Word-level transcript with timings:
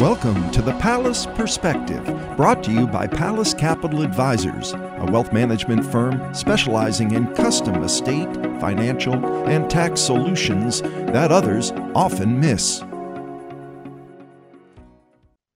Welcome 0.00 0.50
to 0.50 0.60
the 0.60 0.74
Pallas 0.74 1.24
Perspective, 1.24 2.04
brought 2.36 2.62
to 2.64 2.70
you 2.70 2.86
by 2.86 3.06
Pallas 3.06 3.54
Capital 3.54 4.02
Advisors, 4.02 4.74
a 4.74 5.08
wealth 5.10 5.32
management 5.32 5.86
firm 5.86 6.34
specializing 6.34 7.14
in 7.14 7.34
custom 7.34 7.82
estate, 7.82 8.30
financial, 8.60 9.14
and 9.48 9.70
tax 9.70 10.02
solutions 10.02 10.82
that 10.82 11.32
others 11.32 11.72
often 11.94 12.38
miss. 12.38 12.84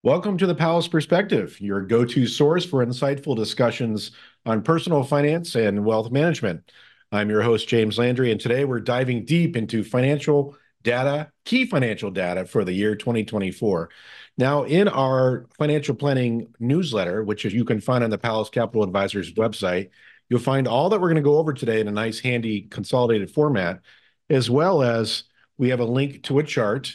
Welcome 0.02 0.38
to 0.38 0.46
the 0.46 0.54
Pallas 0.54 0.88
Perspective, 0.88 1.60
your 1.60 1.82
go 1.82 2.06
to 2.06 2.26
source 2.26 2.64
for 2.64 2.82
insightful 2.82 3.36
discussions 3.36 4.12
on 4.46 4.62
personal 4.62 5.02
finance 5.02 5.54
and 5.54 5.84
wealth 5.84 6.10
management. 6.10 6.72
I'm 7.12 7.28
your 7.28 7.42
host, 7.42 7.68
James 7.68 7.98
Landry, 7.98 8.32
and 8.32 8.40
today 8.40 8.64
we're 8.64 8.80
diving 8.80 9.26
deep 9.26 9.54
into 9.54 9.84
financial 9.84 10.56
data, 10.82 11.30
key 11.44 11.66
financial 11.66 12.10
data 12.10 12.46
for 12.46 12.64
the 12.64 12.72
year 12.72 12.94
2024. 12.94 13.90
Now, 14.38 14.64
in 14.64 14.88
our 14.88 15.46
financial 15.58 15.94
planning 15.94 16.54
newsletter, 16.58 17.22
which 17.22 17.44
you 17.44 17.64
can 17.64 17.80
find 17.80 18.02
on 18.02 18.10
the 18.10 18.18
Pallas 18.18 18.48
Capital 18.48 18.82
Advisors 18.82 19.32
website, 19.34 19.90
you'll 20.28 20.40
find 20.40 20.66
all 20.66 20.88
that 20.88 21.00
we're 21.00 21.08
going 21.08 21.16
to 21.16 21.22
go 21.22 21.38
over 21.38 21.52
today 21.52 21.80
in 21.80 21.88
a 21.88 21.92
nice, 21.92 22.20
handy, 22.20 22.62
consolidated 22.62 23.30
format, 23.30 23.80
as 24.30 24.48
well 24.48 24.82
as 24.82 25.24
we 25.58 25.68
have 25.68 25.80
a 25.80 25.84
link 25.84 26.22
to 26.22 26.38
a 26.38 26.42
chart. 26.42 26.94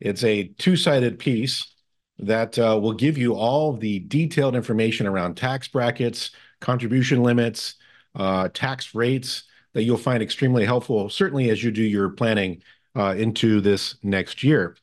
It's 0.00 0.24
a 0.24 0.44
two 0.44 0.76
sided 0.76 1.18
piece 1.18 1.74
that 2.20 2.58
uh, 2.58 2.78
will 2.80 2.94
give 2.94 3.18
you 3.18 3.34
all 3.34 3.72
the 3.72 4.00
detailed 4.00 4.56
information 4.56 5.06
around 5.06 5.36
tax 5.36 5.68
brackets, 5.68 6.30
contribution 6.60 7.22
limits, 7.22 7.74
uh, 8.14 8.48
tax 8.52 8.94
rates 8.94 9.44
that 9.74 9.82
you'll 9.82 9.96
find 9.96 10.22
extremely 10.22 10.64
helpful, 10.64 11.08
certainly 11.08 11.50
as 11.50 11.62
you 11.62 11.70
do 11.70 11.82
your 11.82 12.08
planning 12.08 12.62
uh, 12.96 13.14
into 13.16 13.60
this 13.60 13.96
next 14.02 14.42
year. 14.42 14.76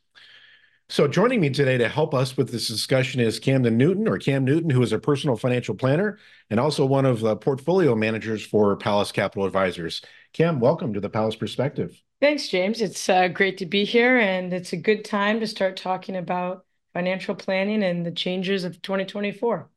So 0.88 1.07
joining 1.07 1.41
me 1.41 1.49
today 1.49 1.80
to 1.80 1.89
help 1.89 2.13
us 2.13 2.38
with 2.38 2.52
this 2.52 2.67
discussion 2.67 3.20
is 3.20 3.39
Camden 3.39 3.75
Newton, 3.75 4.07
or 4.07 4.20
Cam 4.20 4.45
Newton, 4.45 4.69
who 4.69 4.83
is 4.83 4.94
a 4.94 5.00
personal 5.00 5.36
financial 5.36 5.73
planner 5.73 6.19
and 6.52 6.59
also 6.59 6.86
one 6.86 7.05
of 7.05 7.22
the 7.22 7.36
portfolio 7.36 7.95
managers 7.95 8.45
for 8.45 8.78
Pallas 8.78 9.11
Capital 9.11 9.47
Advisors. 9.47 10.03
Cam, 10.33 10.59
welcome 10.59 10.94
to 10.94 11.00
the 11.00 11.09
Pallas 11.09 11.36
Perspective. 11.36 12.00
Thanks, 12.22 12.50
James. 12.50 12.81
It's 12.81 13.09
uh, 13.09 13.30
great 13.30 13.58
to 13.58 13.66
be 13.66 13.83
here, 13.83 14.19
and 14.19 14.53
it's 14.53 14.73
a 14.73 14.78
good 14.78 15.03
time 15.03 15.39
to 15.39 15.47
start 15.47 15.75
talking 15.75 16.16
about 16.16 16.66
financial 16.94 17.33
planning 17.33 17.83
and 17.83 18.06
the 18.06 18.11
changes 18.11 18.63
of 18.63 18.80
2024. 18.83 19.67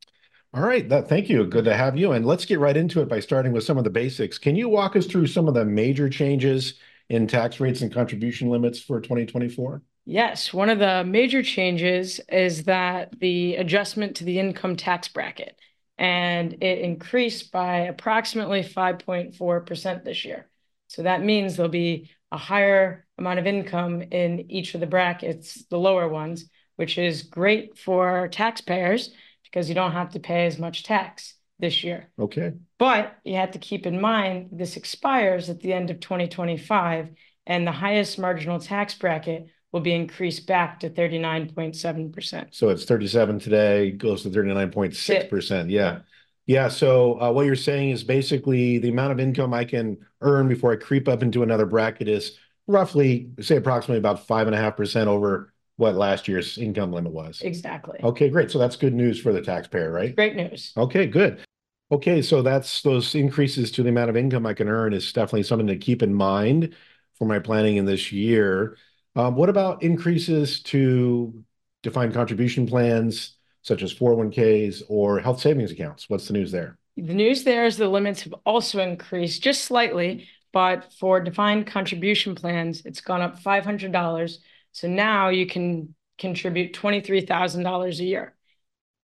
All 0.53 0.61
right, 0.61 0.87
that, 0.89 1.09
thank 1.09 1.27
you. 1.27 1.43
Good 1.47 1.65
to 1.65 1.75
have 1.75 1.97
you. 1.97 2.11
And 2.11 2.23
let's 2.23 2.45
get 2.45 2.59
right 2.59 2.77
into 2.77 3.01
it 3.01 3.09
by 3.09 3.19
starting 3.19 3.51
with 3.51 3.63
some 3.63 3.79
of 3.79 3.83
the 3.83 3.89
basics. 3.89 4.37
Can 4.37 4.55
you 4.55 4.69
walk 4.69 4.95
us 4.95 5.07
through 5.07 5.25
some 5.25 5.47
of 5.47 5.55
the 5.55 5.65
major 5.65 6.07
changes 6.07 6.75
in 7.09 7.25
tax 7.25 7.59
rates 7.59 7.81
and 7.81 7.91
contribution 7.91 8.49
limits 8.49 8.79
for 8.79 9.01
2024? 9.01 9.81
Yes, 10.09 10.51
one 10.51 10.71
of 10.71 10.79
the 10.79 11.03
major 11.03 11.43
changes 11.43 12.19
is 12.29 12.63
that 12.63 13.19
the 13.19 13.57
adjustment 13.57 14.15
to 14.15 14.23
the 14.23 14.39
income 14.39 14.75
tax 14.75 15.07
bracket, 15.07 15.55
and 15.99 16.51
it 16.63 16.79
increased 16.79 17.51
by 17.51 17.81
approximately 17.81 18.63
5.4% 18.63 20.03
this 20.03 20.25
year. 20.25 20.49
So 20.87 21.03
that 21.03 21.21
means 21.23 21.55
there'll 21.55 21.69
be 21.69 22.09
a 22.31 22.37
higher 22.37 23.05
amount 23.19 23.37
of 23.37 23.45
income 23.45 24.01
in 24.01 24.49
each 24.49 24.73
of 24.73 24.79
the 24.79 24.87
brackets, 24.87 25.63
the 25.69 25.77
lower 25.77 26.09
ones, 26.09 26.49
which 26.75 26.97
is 26.97 27.21
great 27.21 27.77
for 27.77 28.29
taxpayers 28.29 29.11
because 29.43 29.69
you 29.69 29.75
don't 29.75 29.91
have 29.91 30.09
to 30.13 30.19
pay 30.19 30.47
as 30.47 30.57
much 30.57 30.85
tax 30.85 31.35
this 31.59 31.83
year. 31.83 32.09
Okay. 32.17 32.53
But 32.79 33.15
you 33.23 33.35
have 33.35 33.51
to 33.51 33.59
keep 33.59 33.85
in 33.85 34.01
mind 34.01 34.49
this 34.53 34.75
expires 34.75 35.51
at 35.51 35.59
the 35.59 35.71
end 35.71 35.91
of 35.91 35.99
2025, 35.99 37.09
and 37.45 37.67
the 37.67 37.71
highest 37.71 38.17
marginal 38.17 38.59
tax 38.59 38.95
bracket 38.95 39.49
will 39.71 39.81
be 39.81 39.93
increased 39.93 40.47
back 40.47 40.79
to 40.79 40.89
39.7%. 40.89 42.47
So 42.51 42.69
it's 42.69 42.85
37 42.85 43.39
today, 43.39 43.91
goes 43.91 44.23
to 44.23 44.29
39.6%. 44.29 45.69
Yeah. 45.69 45.99
Yeah. 46.47 46.67
So 46.67 47.21
uh, 47.21 47.31
what 47.31 47.45
you're 47.45 47.55
saying 47.55 47.91
is 47.91 48.03
basically 48.03 48.79
the 48.79 48.89
amount 48.89 49.11
of 49.11 49.19
income 49.19 49.53
I 49.53 49.65
can 49.65 49.97
earn 50.21 50.47
before 50.47 50.73
I 50.73 50.77
creep 50.77 51.07
up 51.07 51.21
into 51.21 51.43
another 51.43 51.67
bracket 51.67 52.07
is 52.07 52.37
roughly, 52.65 53.29
say, 53.39 53.57
approximately 53.57 53.99
about 53.99 54.27
5.5% 54.27 55.07
over 55.07 55.53
what 55.75 55.95
last 55.95 56.27
year's 56.27 56.57
income 56.57 56.91
limit 56.91 57.13
was. 57.13 57.41
Exactly. 57.41 57.99
Okay, 58.03 58.29
great. 58.29 58.51
So 58.51 58.59
that's 58.59 58.75
good 58.75 58.93
news 58.93 59.19
for 59.19 59.31
the 59.31 59.41
taxpayer, 59.41 59.91
right? 59.91 60.15
Great 60.15 60.35
news. 60.35 60.73
Okay, 60.75 61.05
good. 61.05 61.39
Okay, 61.91 62.21
so 62.21 62.41
that's 62.41 62.81
those 62.81 63.15
increases 63.15 63.71
to 63.71 63.83
the 63.83 63.89
amount 63.89 64.09
of 64.09 64.17
income 64.17 64.45
I 64.45 64.53
can 64.53 64.67
earn 64.67 64.93
is 64.93 65.11
definitely 65.13 65.43
something 65.43 65.67
to 65.67 65.77
keep 65.77 66.03
in 66.03 66.13
mind 66.13 66.75
for 67.15 67.25
my 67.25 67.39
planning 67.39 67.77
in 67.77 67.85
this 67.85 68.11
year. 68.11 68.77
Um, 69.15 69.35
what 69.35 69.49
about 69.49 69.83
increases 69.83 70.61
to 70.63 71.43
defined 71.83 72.13
contribution 72.13 72.67
plans 72.67 73.35
such 73.61 73.83
as 73.83 73.93
401ks 73.93 74.83
or 74.87 75.19
health 75.19 75.41
savings 75.41 75.71
accounts? 75.71 76.09
What's 76.09 76.27
the 76.27 76.33
news 76.33 76.51
there? 76.51 76.77
The 76.97 77.13
news 77.13 77.43
there 77.43 77.65
is 77.65 77.77
the 77.77 77.87
limits 77.87 78.23
have 78.23 78.33
also 78.45 78.79
increased 78.81 79.41
just 79.41 79.63
slightly, 79.63 80.27
but 80.51 80.91
for 80.93 81.19
defined 81.21 81.67
contribution 81.67 82.35
plans, 82.35 82.81
it's 82.85 83.01
gone 83.01 83.21
up 83.21 83.39
$500. 83.39 84.39
So 84.71 84.87
now 84.87 85.29
you 85.29 85.45
can 85.45 85.95
contribute 86.17 86.73
$23,000 86.73 87.99
a 87.99 88.03
year. 88.03 88.35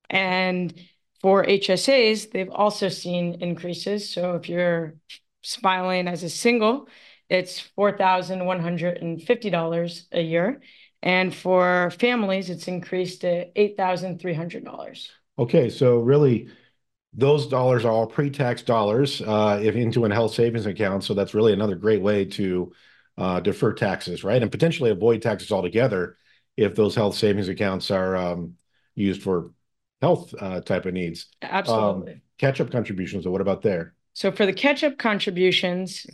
And 0.10 0.74
for 1.22 1.44
HSAs, 1.44 2.32
they've 2.32 2.50
also 2.50 2.90
seen 2.90 3.42
increases. 3.42 4.10
So 4.10 4.36
if 4.36 4.50
you're 4.50 4.96
filing 5.44 6.08
as 6.08 6.24
a 6.24 6.30
single, 6.30 6.88
it's 7.30 7.60
$4,150 7.76 10.08
a 10.12 10.22
year. 10.22 10.62
And 11.02 11.34
for 11.34 11.92
families, 11.92 12.50
it's 12.50 12.68
increased 12.68 13.22
to 13.22 13.48
$8,300. 13.60 15.10
Okay, 15.38 15.70
so 15.70 16.00
really, 16.00 16.50
those 17.14 17.48
dollars 17.48 17.86
are 17.86 17.92
all 17.92 18.08
pre-tax 18.08 18.62
dollars 18.62 19.22
uh, 19.22 19.60
if 19.62 19.76
into 19.76 20.06
a 20.06 20.14
health 20.14 20.34
savings 20.34 20.66
account. 20.66 21.04
So 21.04 21.14
that's 21.14 21.34
really 21.34 21.54
another 21.54 21.76
great 21.76 22.02
way 22.02 22.26
to 22.26 22.74
uh, 23.18 23.40
defer 23.40 23.74
taxes, 23.74 24.24
right? 24.24 24.42
And 24.42 24.52
potentially 24.52 24.92
avoid 24.92 25.22
taxes 25.22 25.52
altogether 25.52 26.18
if 26.58 26.76
those 26.76 26.96
health 26.96 27.16
savings 27.16 27.50
accounts 27.50 27.92
are 27.92 28.16
um, 28.16 28.56
used 28.96 29.22
for 29.22 29.52
health 30.02 30.34
uh, 30.40 30.62
type 30.62 30.86
of 30.86 30.94
needs. 30.94 31.28
Absolutely. 31.42 32.14
Um, 32.14 32.22
catch-up 32.38 32.72
contributions, 32.72 33.24
so 33.24 33.32
what 33.32 33.42
about 33.42 33.62
there? 33.62 33.94
So 34.16 34.32
for 34.32 34.46
the 34.46 34.54
catch-up 34.54 34.98
contributions, 34.98 36.06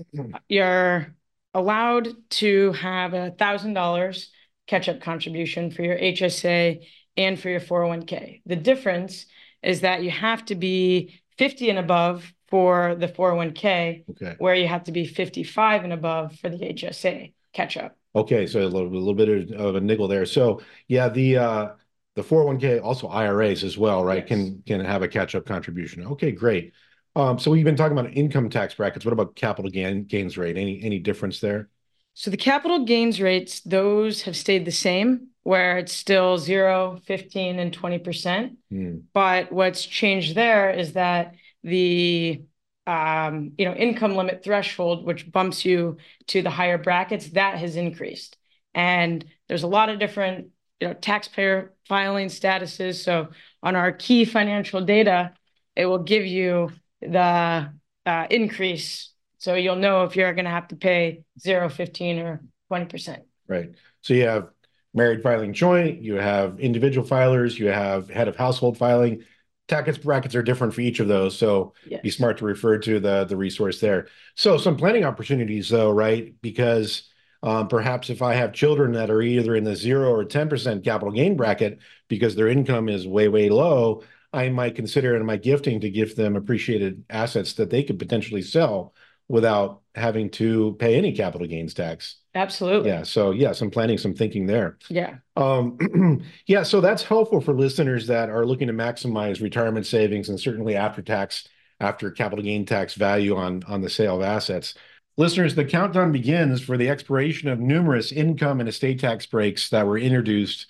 you're 0.50 1.14
allowed 1.54 2.08
to 2.32 2.72
have 2.74 3.14
a 3.14 3.30
thousand 3.30 3.76
dollars 3.76 4.32
catch-up 4.66 5.02
contribution 5.02 5.70
for 5.70 5.84
your 5.84 5.98
HSA 5.98 6.84
and 7.16 7.40
for 7.40 7.50
your 7.50 7.60
401k. 7.60 8.42
The 8.48 8.56
difference 8.56 9.28
is 9.62 9.82
that 9.82 10.02
you 10.02 10.10
have 10.10 10.44
to 10.46 10.56
be 10.56 11.22
50 11.38 11.70
and 11.70 11.78
above 11.78 12.34
for 12.50 12.96
the 12.96 13.08
401k, 13.08 14.04
Okay. 14.10 14.36
where 14.40 14.56
you 14.56 14.68
have 14.68 14.86
to 14.86 14.92
be 14.92 15.06
55 15.06 15.84
and 15.84 15.94
above 15.94 16.36
for 16.40 16.50
the 16.50 16.58
HSA 16.58 17.34
catch-up. 17.54 17.96
Okay, 18.16 18.48
so 18.48 18.62
a 18.62 18.66
little, 18.66 18.88
a 18.88 18.98
little 18.98 19.14
bit 19.14 19.30
of, 19.30 19.60
of 19.60 19.76
a 19.76 19.80
niggle 19.82 20.08
there. 20.08 20.26
So 20.26 20.62
yeah, 20.88 21.08
the 21.08 21.38
uh, 21.38 21.70
the 22.16 22.24
401k, 22.24 22.84
also 22.84 23.08
IRAs 23.08 23.64
as 23.64 23.78
well, 23.78 24.04
right? 24.04 24.20
Yes. 24.20 24.28
Can 24.28 24.64
can 24.66 24.80
have 24.84 25.04
a 25.04 25.08
catch-up 25.08 25.46
contribution. 25.46 26.08
Okay, 26.08 26.32
great. 26.32 26.74
Um, 27.16 27.40
so 27.40 27.52
we've 27.52 27.66
been 27.66 27.76
talking 27.76 27.98
about 27.98 28.14
income 28.14 28.50
tax 28.50 28.74
brackets. 28.76 29.06
What 29.06 29.14
about 29.14 29.36
capital 29.36 29.70
gain 29.70 30.06
gains 30.06 30.38
rate? 30.38 30.58
Any 30.58 30.82
any 30.82 31.00
difference 31.00 31.40
there? 31.40 31.70
So 32.14 32.30
the 32.32 32.38
capital 32.38 32.86
gains 32.86 33.22
rates, 33.22 33.62
those 33.62 34.24
have 34.24 34.36
stayed 34.36 34.66
the 34.66 34.72
same, 34.72 35.28
where 35.44 35.78
it's 35.78 35.94
still 35.94 36.38
0, 36.38 37.00
15, 37.06 37.60
and 37.60 37.78
20%. 37.78 38.58
Hmm. 38.70 38.98
But 39.14 39.52
what's 39.52 39.86
changed 39.86 40.36
there 40.36 40.72
is 40.72 40.94
that 40.94 41.36
the 41.64 42.44
um, 42.88 43.54
you 43.58 43.66
know, 43.66 43.74
income 43.74 44.16
limit 44.16 44.44
threshold, 44.44 45.06
which 45.06 45.32
bumps 45.32 45.64
you 45.64 45.98
to 46.28 46.42
the 46.42 46.50
higher 46.50 46.78
brackets, 46.78 47.30
that 47.32 47.58
has 47.60 47.76
increased. 47.76 48.38
And 48.74 49.24
there's 49.48 49.64
a 49.64 49.68
lot 49.68 49.90
of 49.90 50.00
different, 50.00 50.48
you 50.80 50.88
know, 50.88 50.94
taxpayer 50.94 51.74
filing 51.88 52.28
statuses. 52.28 53.04
So 53.04 53.30
on 53.62 53.76
our 53.76 53.92
key 53.92 54.26
financial 54.26 54.82
data, 54.82 55.34
it 55.76 55.86
will 55.86 56.00
give 56.00 56.26
you 56.26 56.72
the 57.02 57.74
uh, 58.06 58.28
increase. 58.30 59.12
So 59.38 59.56
you'll 59.56 59.76
know 59.76 60.04
if 60.04 60.16
you're 60.16 60.34
going 60.34 60.46
to 60.46 60.52
have 60.52 60.68
to 60.70 60.76
pay 60.76 61.24
0, 61.40 61.70
15, 61.70 62.20
or 62.20 62.42
20%. 62.72 63.20
Right. 63.48 63.72
So 64.02 64.14
you 64.14 64.26
have 64.28 64.50
married 64.94 65.24
filing 65.24 65.54
joint, 65.54 66.02
you 66.02 66.16
have 66.16 66.60
individual 66.60 67.08
filers, 67.08 67.58
you 67.58 67.68
have 67.68 68.10
head 68.10 68.28
of 68.28 68.36
household 68.36 68.78
filing. 68.78 69.24
Tax 69.68 69.98
brackets 69.98 70.36
are 70.36 70.44
different 70.44 70.74
for 70.74 70.82
each 70.82 71.00
of 71.00 71.08
those, 71.08 71.38
so 71.38 71.74
Yes. 71.88 72.02
be 72.02 72.10
smart 72.10 72.38
to 72.40 72.46
refer 72.46 72.78
to 72.80 73.00
the 73.00 73.24
the 73.24 73.38
resource 73.38 73.80
there. 73.80 74.08
So 74.36 74.58
some 74.58 74.76
planning 74.76 75.06
opportunities 75.06 75.70
though, 75.70 75.92
right? 75.92 76.34
Because 76.42 77.10
um, 77.42 77.70
perhaps 77.70 78.10
if 78.10 78.22
I 78.22 78.34
have 78.34 78.54
children 78.54 78.92
that 78.94 79.10
are 79.10 79.22
either 79.22 79.56
in 79.56 79.64
the 79.64 79.76
zero 79.76 80.14
or 80.14 80.26
10% 80.26 80.84
capital 80.84 81.14
gain 81.14 81.38
bracket 81.38 81.80
because 82.10 82.36
their 82.36 82.50
income 82.50 82.90
is 82.90 83.08
way, 83.08 83.30
way 83.30 83.50
low, 83.50 84.04
I 84.34 84.50
might 84.50 84.76
consider 84.76 85.16
in 85.16 85.26
my 85.26 85.38
gifting 85.38 85.82
to 85.82 85.90
give 85.90 86.16
them 86.16 86.36
appreciated 86.36 87.04
assets 87.10 87.54
that 87.54 87.70
they 87.70 87.84
could 87.84 88.00
potentially 88.00 88.42
sell 88.42 88.94
without 89.28 89.82
having 89.96 90.30
to 90.30 90.76
pay 90.80 90.96
any 90.96 91.14
capital 91.14 91.48
gains 91.48 91.74
tax. 91.74 92.18
Absolutely. 92.36 92.90
Yeah. 92.90 93.04
So 93.04 93.32
yeah, 93.32 93.52
some 93.52 93.72
planning, 93.72 93.98
some 93.98 94.14
thinking 94.14 94.46
there. 94.46 94.78
Yeah. 94.90 95.16
Um, 95.36 96.24
yeah. 96.48 96.64
So 96.64 96.82
that's 96.82 97.04
helpful 97.04 97.42
for 97.42 97.54
listeners 97.54 98.08
that 98.08 98.30
are 98.30 98.46
looking 98.46 98.68
to 98.68 98.74
maximize 98.74 99.42
retirement 99.42 99.86
savings 99.86 100.30
and 100.30 100.40
certainly 100.40 100.76
after 100.76 101.02
tax, 101.02 101.48
after 101.80 102.12
capital 102.12 102.44
gain 102.44 102.66
tax 102.66 102.94
value 102.94 103.36
on 103.36 103.64
on 103.68 103.82
the 103.82 103.90
sale 103.90 104.18
of 104.18 104.22
assets. 104.22 104.76
Listeners, 105.18 105.56
the 105.56 105.66
countdown 105.66 106.12
begins 106.12 106.62
for 106.62 106.78
the 106.78 106.90
expiration 106.90 107.50
of 107.50 107.60
numerous 107.60 108.12
income 108.12 108.60
and 108.60 108.70
estate 108.70 109.00
tax 109.00 109.26
breaks 109.26 109.70
that 109.70 109.86
were 109.86 109.98
introduced 109.98 110.68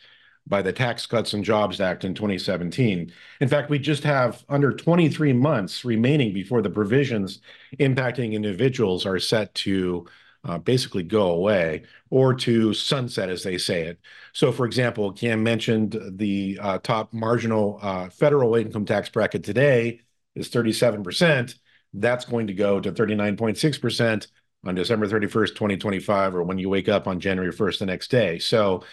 by 0.48 0.62
the 0.62 0.74
Tax 0.74 1.06
Cuts 1.06 1.34
and 1.34 1.44
Jobs 1.44 1.80
Act 1.80 2.04
in 2.04 2.14
2017. 2.14 3.12
In 3.40 3.48
fact, 3.48 3.70
we 3.70 3.80
just 3.80 4.04
have 4.04 4.44
under 4.50 4.72
23 4.72 5.34
months 5.34 5.86
remaining 5.86 6.34
before 6.34 6.62
the 6.62 6.70
provisions 6.70 7.40
impacting 7.80 8.34
individuals 8.34 9.06
are 9.06 9.20
set 9.20 9.54
to 9.56 10.06
uh, 10.44 10.58
basically 10.58 11.04
go 11.04 11.32
away 11.32 11.84
or 12.10 12.34
to 12.34 12.74
sunset, 12.74 13.30
as 13.30 13.44
they 13.44 13.58
say 13.58 13.84
it. 13.84 14.00
So, 14.34 14.52
for 14.52 14.66
example, 14.66 15.12
Cam 15.12 15.44
mentioned 15.44 16.00
the 16.18 16.58
uh, 16.62 16.78
top 16.80 17.14
marginal 17.14 17.80
uh, 17.82 18.10
federal 18.10 18.56
income 18.56 18.86
tax 18.86 19.10
bracket 19.10 19.44
today 19.44 20.02
is 20.36 20.50
37%. 20.50 21.56
That's 21.94 22.26
going 22.26 22.48
to 22.48 22.54
go 22.54 22.80
to 22.80 22.92
39.6% 22.92 24.28
on 24.64 24.76
December 24.76 25.08
31st, 25.08 25.50
2025, 25.50 26.36
or 26.36 26.44
when 26.44 26.58
you 26.58 26.70
wake 26.70 26.90
up 26.90 27.08
on 27.08 27.20
January 27.20 27.52
1st 27.54 27.80
the 27.80 27.86
next 27.86 28.10
day. 28.10 28.40
So, 28.40 28.84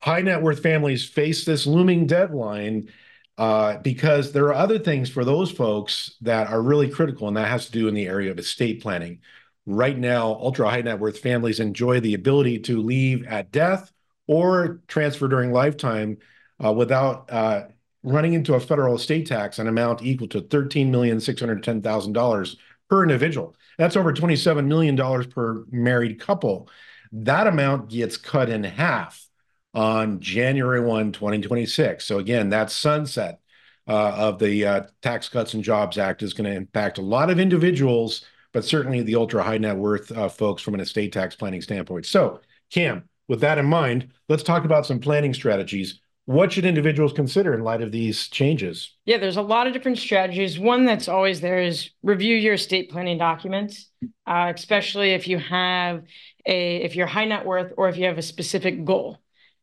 high 0.00 0.20
net 0.20 0.42
worth 0.42 0.62
families 0.62 1.08
face 1.08 1.44
this 1.44 1.66
looming 1.66 2.06
deadline 2.06 2.88
uh, 3.36 3.78
because 3.78 4.32
there 4.32 4.46
are 4.46 4.54
other 4.54 4.78
things 4.78 5.10
for 5.10 5.24
those 5.24 5.50
folks 5.50 6.16
that 6.20 6.48
are 6.48 6.60
really 6.60 6.88
critical, 6.88 7.28
and 7.28 7.36
that 7.36 7.48
has 7.48 7.66
to 7.66 7.72
do 7.72 7.88
in 7.88 7.94
the 7.94 8.06
area 8.06 8.30
of 8.30 8.38
estate 8.38 8.82
planning. 8.82 9.20
Right 9.64 9.96
now, 9.96 10.26
ultra 10.26 10.68
high 10.68 10.82
net 10.82 10.98
worth 10.98 11.18
families 11.18 11.60
enjoy 11.60 12.00
the 12.00 12.14
ability 12.14 12.58
to 12.60 12.82
leave 12.82 13.26
at 13.26 13.52
death 13.52 13.92
or 14.26 14.80
transfer 14.88 15.28
during 15.28 15.52
lifetime 15.52 16.18
uh, 16.64 16.72
without 16.72 17.30
uh, 17.30 17.66
running 18.02 18.32
into 18.32 18.54
a 18.54 18.60
federal 18.60 18.96
estate 18.96 19.26
tax 19.26 19.58
an 19.58 19.68
amount 19.68 20.02
equal 20.02 20.28
to 20.28 20.40
$13,610,000 20.42 22.56
per 22.88 23.02
individual. 23.02 23.54
That's 23.76 23.96
over 23.96 24.12
$27 24.12 24.66
million 24.66 24.96
per 25.28 25.64
married 25.70 26.18
couple. 26.18 26.70
That 27.12 27.46
amount 27.46 27.90
gets 27.90 28.16
cut 28.16 28.48
in 28.48 28.64
half 28.64 29.27
on 29.74 30.20
January 30.20 30.80
1, 30.80 31.12
2026. 31.12 32.04
So 32.04 32.18
again, 32.18 32.50
that 32.50 32.70
sunset 32.70 33.40
uh, 33.86 34.12
of 34.16 34.38
the 34.38 34.66
uh, 34.66 34.82
Tax 35.02 35.28
Cuts 35.28 35.54
and 35.54 35.64
Jobs 35.64 35.98
Act 35.98 36.22
is 36.22 36.34
going 36.34 36.50
to 36.50 36.56
impact 36.56 36.98
a 36.98 37.02
lot 37.02 37.30
of 37.30 37.40
individuals, 37.40 38.24
but 38.52 38.64
certainly 38.64 39.02
the 39.02 39.14
ultra 39.14 39.42
high 39.42 39.58
net 39.58 39.76
worth 39.76 40.12
uh, 40.12 40.28
folks 40.28 40.62
from 40.62 40.74
an 40.74 40.80
estate 40.80 41.12
tax 41.12 41.34
planning 41.34 41.62
standpoint. 41.62 42.06
So, 42.06 42.40
Cam, 42.70 43.08
with 43.28 43.40
that 43.40 43.58
in 43.58 43.66
mind, 43.66 44.08
let's 44.28 44.42
talk 44.42 44.64
about 44.64 44.86
some 44.86 45.00
planning 45.00 45.32
strategies. 45.32 46.00
What 46.26 46.52
should 46.52 46.66
individuals 46.66 47.14
consider 47.14 47.54
in 47.54 47.64
light 47.64 47.80
of 47.80 47.90
these 47.90 48.28
changes? 48.28 48.94
Yeah, 49.06 49.16
there's 49.16 49.38
a 49.38 49.42
lot 49.42 49.66
of 49.66 49.72
different 49.72 49.96
strategies. 49.96 50.58
One 50.58 50.84
that's 50.84 51.08
always 51.08 51.40
there 51.40 51.62
is 51.62 51.88
review 52.02 52.36
your 52.36 52.54
estate 52.54 52.90
planning 52.90 53.16
documents, 53.16 53.88
especially 54.26 55.12
if 55.12 55.26
you 55.26 55.38
have 55.38 56.02
a 56.44 56.76
if 56.82 56.96
you're 56.96 57.06
high 57.06 57.24
net 57.24 57.46
worth 57.46 57.72
or 57.78 57.88
if 57.88 57.96
you 57.96 58.04
have 58.04 58.18
a 58.18 58.22
specific 58.22 58.84
goal. 58.84 59.18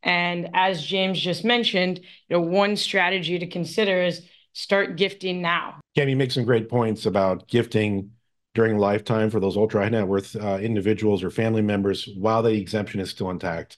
And 0.05 0.49
as 0.53 0.85
James 0.85 1.19
just 1.19 1.43
mentioned, 1.43 1.99
you 2.29 2.37
know, 2.37 2.41
one 2.41 2.77
strategy 2.77 3.39
to 3.39 3.47
consider 3.47 4.03
is 4.03 4.21
start 4.53 4.95
gifting 4.95 5.41
now. 5.41 5.79
Cam, 5.95 6.07
you 6.07 6.15
make 6.15 6.31
some 6.31 6.45
great 6.45 6.69
points 6.69 7.05
about 7.07 7.47
gifting 7.47 8.11
during 8.53 8.77
lifetime 8.77 9.29
for 9.29 9.39
those 9.39 9.57
ultra 9.57 9.81
high 9.81 9.89
net 9.89 10.07
worth 10.07 10.35
uh, 10.35 10.59
individuals 10.61 11.23
or 11.23 11.29
family 11.29 11.61
members 11.61 12.07
while 12.15 12.43
the 12.43 12.53
exemption 12.53 13.01
is 13.01 13.09
still 13.09 13.31
intact. 13.31 13.77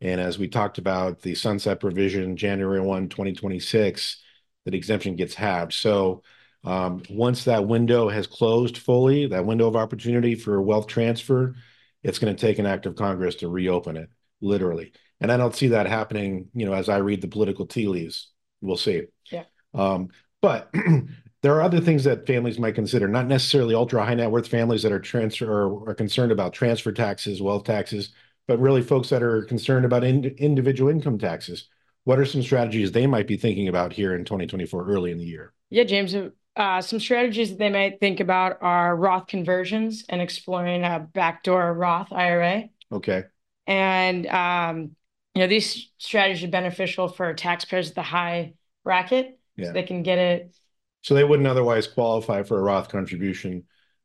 And 0.00 0.20
as 0.20 0.36
we 0.36 0.48
talked 0.48 0.78
about 0.78 1.22
the 1.22 1.36
sunset 1.36 1.78
provision, 1.78 2.36
January 2.36 2.80
1, 2.80 3.08
2026, 3.08 4.20
that 4.64 4.74
exemption 4.74 5.14
gets 5.14 5.34
halved. 5.34 5.72
So 5.72 6.24
um, 6.64 7.02
once 7.08 7.44
that 7.44 7.66
window 7.66 8.08
has 8.08 8.26
closed 8.26 8.78
fully, 8.78 9.28
that 9.28 9.46
window 9.46 9.68
of 9.68 9.76
opportunity 9.76 10.34
for 10.34 10.60
wealth 10.60 10.88
transfer, 10.88 11.54
it's 12.02 12.18
going 12.18 12.34
to 12.34 12.40
take 12.40 12.58
an 12.58 12.66
act 12.66 12.86
of 12.86 12.96
Congress 12.96 13.36
to 13.36 13.48
reopen 13.48 13.96
it, 13.96 14.10
literally. 14.40 14.92
And 15.22 15.32
I 15.32 15.36
don't 15.36 15.54
see 15.54 15.68
that 15.68 15.86
happening, 15.86 16.48
you 16.54 16.66
know, 16.66 16.72
as 16.72 16.88
I 16.88 16.98
read 16.98 17.20
the 17.20 17.28
political 17.28 17.66
tea 17.66 17.88
leaves. 17.88 18.30
We'll 18.60 18.76
see. 18.76 19.02
Yeah. 19.30 19.44
Um, 19.74 20.08
but 20.40 20.72
there 21.42 21.54
are 21.54 21.62
other 21.62 21.80
things 21.80 22.04
that 22.04 22.26
families 22.26 22.58
might 22.58 22.74
consider, 22.74 23.08
not 23.08 23.26
necessarily 23.26 23.74
ultra 23.74 24.04
high 24.04 24.14
net 24.14 24.30
worth 24.30 24.48
families 24.48 24.82
that 24.82 24.92
are 24.92 25.00
transfer 25.00 25.66
or 25.66 25.90
are 25.90 25.94
concerned 25.94 26.32
about 26.32 26.52
transfer 26.52 26.92
taxes, 26.92 27.42
wealth 27.42 27.64
taxes, 27.64 28.12
but 28.46 28.58
really 28.60 28.82
folks 28.82 29.08
that 29.10 29.22
are 29.22 29.42
concerned 29.42 29.84
about 29.84 30.04
in, 30.04 30.24
individual 30.38 30.90
income 30.90 31.18
taxes. 31.18 31.68
What 32.04 32.18
are 32.18 32.24
some 32.24 32.42
strategies 32.42 32.90
they 32.90 33.06
might 33.06 33.28
be 33.28 33.36
thinking 33.36 33.68
about 33.68 33.92
here 33.92 34.14
in 34.14 34.24
2024, 34.24 34.86
early 34.86 35.12
in 35.12 35.18
the 35.18 35.24
year? 35.24 35.52
Yeah, 35.70 35.84
James. 35.84 36.14
Uh, 36.54 36.82
some 36.82 37.00
strategies 37.00 37.50
that 37.50 37.58
they 37.58 37.70
might 37.70 37.98
think 37.98 38.20
about 38.20 38.58
are 38.60 38.94
Roth 38.94 39.26
conversions 39.26 40.04
and 40.08 40.20
exploring 40.20 40.84
a 40.84 40.98
backdoor 41.00 41.72
Roth 41.72 42.12
IRA. 42.12 42.64
Okay. 42.90 43.24
And 43.66 44.26
um, 44.26 44.96
you 45.34 45.40
know, 45.40 45.46
these 45.46 45.90
strategies 45.98 46.44
are 46.44 46.48
beneficial 46.48 47.08
for 47.08 47.32
taxpayers 47.34 47.90
at 47.90 47.94
the 47.94 48.02
high 48.02 48.54
bracket. 48.84 49.38
Yeah. 49.56 49.66
So 49.66 49.72
they 49.72 49.82
can 49.82 50.02
get 50.02 50.18
it. 50.18 50.54
So 51.02 51.14
they 51.14 51.24
wouldn't 51.24 51.48
otherwise 51.48 51.86
qualify 51.86 52.42
for 52.42 52.58
a 52.58 52.62
Roth 52.62 52.88
contribution. 52.88 53.64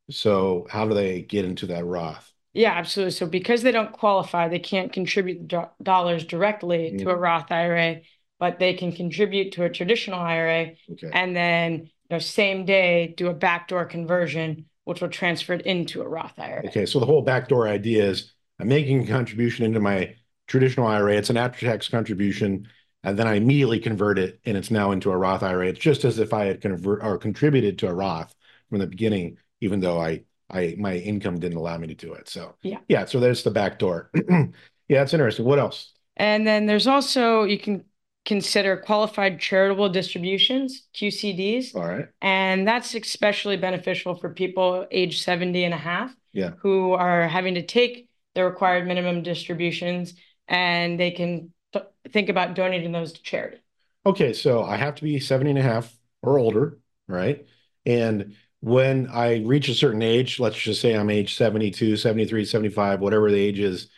So 0.09 0.67
how 0.69 0.87
do 0.87 0.93
they 0.93 1.21
get 1.21 1.45
into 1.45 1.67
that 1.67 1.85
Roth? 1.85 2.31
Yeah, 2.53 2.71
absolutely. 2.71 3.11
So 3.11 3.27
because 3.27 3.61
they 3.61 3.71
don't 3.71 3.91
qualify, 3.91 4.47
they 4.47 4.59
can't 4.59 4.91
contribute 4.91 5.47
do- 5.47 5.69
dollars 5.83 6.25
directly 6.25 6.89
mm-hmm. 6.89 7.05
to 7.05 7.11
a 7.11 7.15
Roth 7.15 7.51
IRA, 7.51 8.01
but 8.39 8.57
they 8.57 8.73
can 8.73 8.91
contribute 8.91 9.53
to 9.53 9.63
a 9.63 9.69
traditional 9.69 10.19
IRA 10.19 10.71
okay. 10.91 11.09
and 11.13 11.35
then 11.35 11.73
you 11.73 12.15
know 12.15 12.19
same 12.19 12.65
day 12.65 13.13
do 13.15 13.27
a 13.27 13.33
backdoor 13.33 13.85
conversion, 13.85 14.65
which 14.85 15.01
will 15.01 15.09
transfer 15.09 15.53
it 15.53 15.65
into 15.65 16.01
a 16.01 16.07
Roth 16.07 16.39
IRA. 16.39 16.65
Okay, 16.67 16.85
so 16.85 16.99
the 16.99 17.05
whole 17.05 17.21
backdoor 17.21 17.67
idea 17.67 18.05
is 18.05 18.33
I'm 18.59 18.69
making 18.69 19.03
a 19.03 19.07
contribution 19.07 19.65
into 19.65 19.79
my 19.79 20.15
traditional 20.47 20.87
IRA. 20.87 21.15
It's 21.15 21.29
an 21.29 21.37
after-tax 21.37 21.89
contribution, 21.89 22.67
and 23.03 23.17
then 23.17 23.27
I 23.27 23.35
immediately 23.35 23.79
convert 23.79 24.17
it, 24.17 24.39
and 24.45 24.57
it's 24.57 24.71
now 24.71 24.91
into 24.91 25.11
a 25.11 25.17
Roth 25.17 25.43
IRA. 25.43 25.67
It's 25.67 25.79
just 25.79 26.05
as 26.05 26.19
if 26.19 26.33
I 26.33 26.45
had 26.45 26.61
convert 26.61 27.03
or 27.03 27.17
contributed 27.17 27.77
to 27.79 27.87
a 27.87 27.93
Roth 27.93 28.33
from 28.69 28.79
the 28.79 28.87
beginning, 28.87 29.37
even 29.61 29.79
though 29.79 29.99
I 29.99 30.23
I 30.49 30.75
my 30.77 30.95
income 30.95 31.39
didn't 31.39 31.57
allow 31.57 31.77
me 31.77 31.87
to 31.87 31.95
do 31.95 32.13
it. 32.13 32.29
So 32.29 32.55
yeah, 32.61 32.79
yeah. 32.87 33.05
So 33.05 33.19
there's 33.19 33.43
the 33.43 33.51
back 33.51 33.79
door. 33.79 34.09
yeah, 34.29 34.47
that's 34.89 35.13
interesting. 35.13 35.45
What 35.45 35.59
else? 35.59 35.93
And 36.15 36.47
then 36.47 36.65
there's 36.65 36.87
also 36.87 37.43
you 37.43 37.59
can 37.59 37.83
consider 38.25 38.75
qualified 38.75 39.39
charitable 39.39 39.87
distributions, 39.87 40.83
QCDs. 40.93 41.73
All 41.75 41.87
right. 41.87 42.07
And 42.21 42.67
that's 42.67 42.93
especially 42.93 43.55
beneficial 43.55 44.15
for 44.15 44.29
people 44.33 44.85
age 44.91 45.21
70 45.21 45.63
and 45.63 45.73
a 45.73 45.77
half 45.77 46.13
yeah. 46.33 46.51
who 46.59 46.91
are 46.91 47.25
having 47.25 47.55
to 47.55 47.65
take 47.65 48.09
the 48.35 48.43
required 48.43 48.85
minimum 48.85 49.23
distributions 49.23 50.13
and 50.47 50.99
they 50.99 51.11
can 51.11 51.51
th- 51.73 51.85
think 52.09 52.29
about 52.29 52.55
donating 52.55 52.91
those 52.91 53.13
to 53.13 53.21
charity. 53.21 53.57
Okay, 54.05 54.33
so 54.33 54.63
I 54.63 54.77
have 54.77 54.95
to 54.95 55.03
be 55.03 55.19
70 55.19 55.51
and 55.51 55.59
a 55.59 55.63
half 55.63 55.93
or 56.21 56.39
older, 56.39 56.79
right? 57.07 57.45
And 57.85 58.35
when 58.61 59.07
I 59.07 59.43
reach 59.45 59.69
a 59.69 59.73
certain 59.73 60.01
age, 60.01 60.39
let's 60.39 60.57
just 60.57 60.81
say 60.81 60.93
I'm 60.93 61.09
age 61.09 61.35
72, 61.35 61.97
73, 61.97 62.45
75, 62.45 62.99
whatever 63.01 63.29
the 63.29 63.39
age 63.39 63.59
is, 63.59 63.89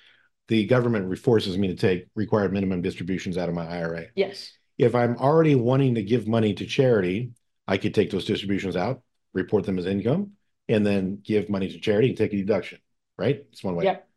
the 0.47 0.65
government 0.65 1.17
forces 1.19 1.57
me 1.57 1.67
to 1.67 1.75
take 1.75 2.07
required 2.15 2.51
minimum 2.51 2.81
distributions 2.81 3.37
out 3.37 3.49
of 3.49 3.55
my 3.55 3.67
IRA. 3.67 4.07
Yes. 4.15 4.51
If 4.77 4.95
I'm 4.95 5.15
already 5.17 5.55
wanting 5.55 5.95
to 5.95 6.03
give 6.03 6.27
money 6.27 6.55
to 6.55 6.65
charity, 6.65 7.31
I 7.67 7.77
could 7.77 7.93
take 7.93 8.09
those 8.09 8.25
distributions 8.25 8.75
out, 8.75 9.01
report 9.33 9.65
them 9.65 9.77
as 9.77 9.85
income, 9.85 10.31
and 10.67 10.85
then 10.85 11.21
give 11.23 11.49
money 11.49 11.69
to 11.69 11.79
charity 11.79 12.09
and 12.09 12.17
take 12.17 12.33
a 12.33 12.37
deduction, 12.37 12.79
right? 13.17 13.45
It's 13.51 13.63
one 13.63 13.75
way. 13.75 13.85
Yep. 13.85 14.08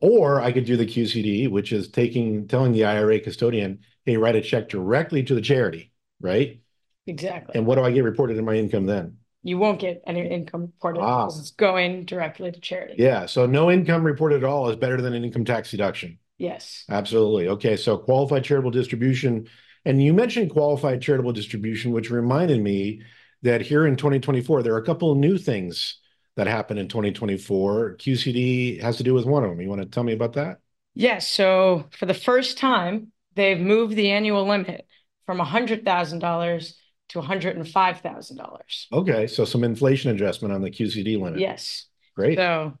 Or 0.00 0.40
I 0.40 0.52
could 0.52 0.66
do 0.66 0.76
the 0.76 0.86
QCD, 0.86 1.50
which 1.50 1.72
is 1.72 1.88
taking 1.88 2.48
telling 2.48 2.72
the 2.72 2.84
IRA 2.84 3.18
custodian, 3.20 3.80
hey, 4.04 4.16
write 4.16 4.36
a 4.36 4.42
check 4.42 4.68
directly 4.68 5.22
to 5.22 5.34
the 5.34 5.40
charity, 5.40 5.92
right? 6.20 6.60
Exactly. 7.06 7.54
And 7.54 7.66
what 7.66 7.76
do 7.76 7.82
I 7.82 7.90
get 7.90 8.04
reported 8.04 8.36
in 8.36 8.44
my 8.44 8.54
income 8.54 8.86
then? 8.86 9.18
You 9.42 9.58
won't 9.58 9.78
get 9.78 10.02
any 10.06 10.28
income 10.28 10.62
reported 10.62 11.00
ah. 11.00 11.24
because 11.24 11.38
it's 11.38 11.52
going 11.52 12.04
directly 12.04 12.50
to 12.50 12.60
charity. 12.60 12.96
Yeah. 12.98 13.26
So 13.26 13.46
no 13.46 13.70
income 13.70 14.02
reported 14.02 14.42
at 14.42 14.44
all 14.44 14.68
is 14.68 14.76
better 14.76 15.00
than 15.00 15.14
an 15.14 15.24
income 15.24 15.44
tax 15.44 15.70
deduction. 15.70 16.18
Yes. 16.36 16.84
Absolutely. 16.90 17.48
Okay. 17.48 17.76
So 17.76 17.96
qualified 17.96 18.44
charitable 18.44 18.72
distribution. 18.72 19.48
And 19.84 20.02
you 20.02 20.12
mentioned 20.12 20.50
qualified 20.50 21.00
charitable 21.00 21.32
distribution, 21.32 21.92
which 21.92 22.10
reminded 22.10 22.60
me 22.60 23.02
that 23.42 23.60
here 23.60 23.86
in 23.86 23.96
2024, 23.96 24.62
there 24.62 24.74
are 24.74 24.78
a 24.78 24.84
couple 24.84 25.12
of 25.12 25.18
new 25.18 25.38
things 25.38 25.98
that 26.36 26.46
happened 26.46 26.78
in 26.78 26.88
2024. 26.88 27.96
QCD 27.96 28.80
has 28.80 28.98
to 28.98 29.02
do 29.02 29.14
with 29.14 29.24
one 29.24 29.42
of 29.42 29.50
them. 29.50 29.60
You 29.60 29.68
want 29.68 29.82
to 29.82 29.88
tell 29.88 30.04
me 30.04 30.12
about 30.12 30.34
that? 30.34 30.58
Yes. 30.94 31.28
So 31.28 31.86
for 31.98 32.06
the 32.06 32.14
first 32.14 32.58
time, 32.58 33.12
they've 33.34 33.58
moved 33.58 33.96
the 33.96 34.10
annual 34.10 34.46
limit 34.46 34.86
from 35.26 35.38
$100,000 35.38 36.74
to 37.08 37.20
$105,000. 37.20 38.86
Okay. 38.92 39.26
So 39.26 39.44
some 39.44 39.64
inflation 39.64 40.10
adjustment 40.10 40.54
on 40.54 40.62
the 40.62 40.70
QCD 40.70 41.20
limit. 41.20 41.40
Yes. 41.40 41.86
Great. 42.14 42.38
So 42.38 42.78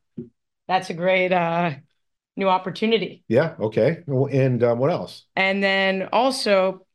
that's 0.68 0.90
a 0.90 0.94
great 0.94 1.32
uh 1.32 1.72
new 2.36 2.48
opportunity. 2.48 3.24
Yeah. 3.28 3.54
Okay. 3.58 4.02
And 4.06 4.62
um, 4.62 4.78
what 4.78 4.90
else? 4.90 5.24
And 5.34 5.62
then 5.62 6.08
also, 6.12 6.86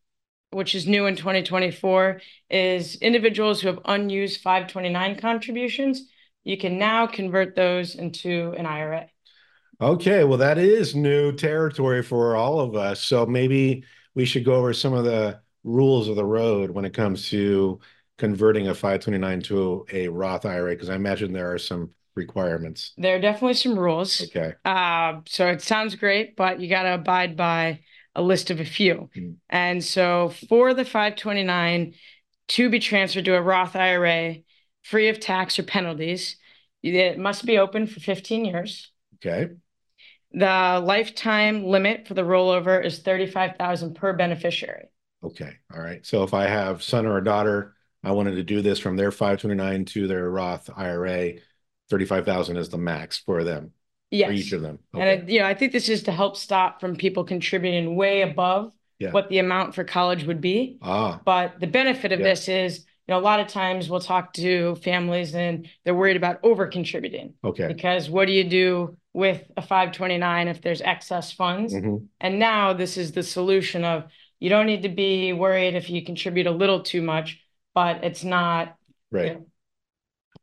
which 0.52 0.76
is 0.76 0.88
new 0.88 1.08
in 1.08 1.16
2024, 1.16 2.22
is 2.50 2.96
individuals 2.98 3.62
who 3.62 3.68
have 3.70 3.80
unused 3.86 4.42
529 4.42 5.20
contributions. 5.20 6.08
You 6.44 6.58
can 6.58 6.78
now 6.78 7.08
convert 7.08 7.56
those 7.56 7.96
into 7.96 8.54
an 8.58 8.66
IRA. 8.66 9.08
Okay, 9.80 10.24
well, 10.24 10.38
that 10.38 10.58
is 10.58 10.96
new 10.96 11.32
territory 11.32 12.04
for 12.04 12.36
all 12.36 12.60
of 12.60 12.76
us. 12.76 13.02
So 13.04 13.26
maybe 13.26 13.84
we 14.14 14.26
should 14.26 14.46
go 14.46 14.56
over 14.56 14.74
some 14.74 14.94
of 14.94 15.06
the 15.06 15.40
rules 15.64 16.08
of 16.08 16.16
the 16.16 16.26
road 16.26 16.72
when 16.72 16.86
it 16.86 16.94
comes 16.94 17.30
to 17.30 17.80
converting 18.18 18.68
a 18.68 18.76
529 18.76 19.42
to 19.42 19.86
a 19.92 20.08
Roth 20.08 20.46
IRA, 20.46 20.74
because 20.74 20.90
I 20.90 20.96
imagine 20.96 21.34
there 21.34 21.52
are 21.52 21.58
some 21.58 21.92
requirements. 22.16 22.94
There 22.98 23.16
are 23.16 23.22
definitely 23.22 23.56
some 23.56 23.78
rules. 23.78 24.22
Okay. 24.22 24.54
Uh, 24.66 25.22
so 25.26 25.48
it 25.48 25.62
sounds 25.62 25.96
great, 25.96 26.36
but 26.36 26.60
you 26.60 26.70
got 26.70 26.84
to 26.84 26.94
abide 26.94 27.36
by 27.36 27.80
a 28.14 28.22
list 28.22 28.52
of 28.52 28.60
a 28.60 28.66
few. 28.66 29.10
Mm. 29.16 29.36
And 29.50 29.84
so 29.84 30.34
for 30.50 30.74
the 30.74 30.86
529 30.86 31.94
to 32.50 32.70
be 32.70 32.80
transferred 32.80 33.26
to 33.26 33.36
a 33.36 33.42
Roth 33.42 33.76
IRA 33.76 34.36
free 34.84 35.10
of 35.10 35.20
tax 35.20 35.60
or 35.60 35.64
penalties, 35.64 36.38
it 36.84 37.18
must 37.18 37.46
be 37.46 37.58
open 37.58 37.88
for 37.88 38.00
15 38.00 38.46
years. 38.46 38.92
Okay. 39.16 39.54
The 40.34 40.82
lifetime 40.84 41.66
limit 41.66 42.08
for 42.08 42.14
the 42.14 42.24
rollover 42.24 42.84
is 42.84 43.00
35,000 43.00 43.96
per 43.96 44.14
beneficiary. 44.14 44.86
Okay. 45.24 45.52
All 45.74 45.82
right. 45.82 46.06
So 46.06 46.24
if 46.24 46.34
I 46.34 46.48
have 46.48 46.82
son 46.82 47.06
or 47.06 47.18
a 47.18 47.24
daughter, 47.24 47.76
I 48.04 48.12
wanted 48.12 48.36
to 48.36 48.44
do 48.44 48.62
this 48.62 48.80
from 48.80 48.96
their 48.96 49.12
529 49.12 49.86
to 49.86 50.08
their 50.08 50.30
Roth 50.30 50.70
IRA, 50.76 51.34
35,000 51.90 52.58
is 52.58 52.70
the 52.70 52.78
max 52.78 53.18
for 53.20 53.44
them. 53.44 53.72
Yes. 54.10 54.30
For 54.30 54.34
each 54.34 54.52
of 54.54 54.62
them. 54.62 54.80
Okay. 54.94 55.02
And 55.02 55.24
I, 55.24 55.32
you 55.32 55.40
know, 55.40 55.46
I 55.46 55.54
think 55.54 55.72
this 55.72 55.88
is 55.88 56.04
to 56.04 56.12
help 56.12 56.36
stop 56.36 56.82
from 56.82 56.96
people 56.96 57.24
contributing 57.24 57.96
way 57.96 58.22
above 58.22 58.74
yeah. 59.00 59.12
what 59.12 59.30
the 59.30 59.40
amount 59.40 59.76
for 59.76 59.84
college 59.84 60.26
would 60.26 60.42
be. 60.42 60.78
Ah. 60.82 61.22
But 61.24 61.60
the 61.60 61.68
benefit 61.68 62.12
of 62.12 62.20
yeah. 62.20 62.28
this 62.28 62.48
is 62.48 62.86
know, 63.12 63.20
a 63.20 63.22
lot 63.22 63.40
of 63.40 63.48
times 63.48 63.90
we'll 63.90 64.00
talk 64.00 64.34
to 64.34 64.76
families 64.76 65.36
and 65.36 65.70
they're 65.84 65.96
worried 65.96 66.18
about 66.18 66.40
over 66.44 66.68
contributing. 66.68 67.36
Okay. 67.44 67.68
Because 67.68 68.10
what 68.10 68.26
do 68.26 68.34
you 68.34 68.44
do 68.44 68.98
with 69.14 69.44
a 69.58 69.62
529 69.62 70.48
if 70.48 70.62
there's 70.62 70.82
excess 70.82 71.32
funds? 71.32 71.74
Mm-hmm. 71.74 72.06
And 72.20 72.40
now 72.40 72.74
this 72.74 72.98
is 72.98 73.12
the 73.12 73.24
solution 73.24 73.86
of 73.86 74.06
you 74.40 74.50
don't 74.50 74.66
need 74.66 74.84
to 74.84 74.90
be 74.90 75.34
worried 75.34 75.76
if 75.76 75.90
you 75.90 76.04
contribute 76.04 76.48
a 76.48 76.52
little 76.52 76.82
too 76.82 77.02
much, 77.02 77.40
but 77.76 78.04
it's 78.04 78.24
not 78.24 78.76
right. 79.12 79.28
You 79.28 79.34
know, 79.34 79.46